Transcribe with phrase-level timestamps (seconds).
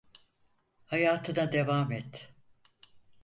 [0.85, 2.31] Hayatına devam et.